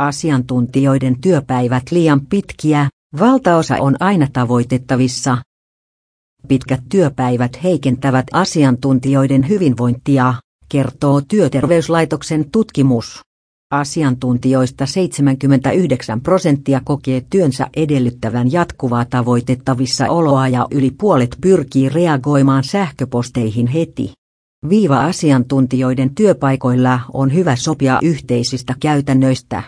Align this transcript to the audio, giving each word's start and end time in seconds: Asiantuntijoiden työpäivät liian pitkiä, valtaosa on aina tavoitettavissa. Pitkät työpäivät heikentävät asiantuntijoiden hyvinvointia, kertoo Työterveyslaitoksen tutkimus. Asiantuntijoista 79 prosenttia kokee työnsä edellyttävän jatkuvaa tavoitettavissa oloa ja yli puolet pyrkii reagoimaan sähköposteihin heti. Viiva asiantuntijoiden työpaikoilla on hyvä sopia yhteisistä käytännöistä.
Asiantuntijoiden 0.00 1.20
työpäivät 1.20 1.82
liian 1.90 2.26
pitkiä, 2.26 2.88
valtaosa 3.18 3.76
on 3.80 3.96
aina 4.00 4.26
tavoitettavissa. 4.32 5.38
Pitkät 6.48 6.80
työpäivät 6.88 7.62
heikentävät 7.62 8.26
asiantuntijoiden 8.32 9.48
hyvinvointia, 9.48 10.34
kertoo 10.68 11.20
Työterveyslaitoksen 11.20 12.50
tutkimus. 12.50 13.20
Asiantuntijoista 13.72 14.86
79 14.86 16.20
prosenttia 16.20 16.80
kokee 16.84 17.22
työnsä 17.30 17.66
edellyttävän 17.76 18.52
jatkuvaa 18.52 19.04
tavoitettavissa 19.04 20.08
oloa 20.08 20.48
ja 20.48 20.66
yli 20.70 20.90
puolet 20.90 21.36
pyrkii 21.40 21.88
reagoimaan 21.88 22.64
sähköposteihin 22.64 23.66
heti. 23.66 24.12
Viiva 24.68 25.04
asiantuntijoiden 25.04 26.14
työpaikoilla 26.14 27.00
on 27.12 27.34
hyvä 27.34 27.56
sopia 27.56 27.98
yhteisistä 28.02 28.74
käytännöistä. 28.80 29.62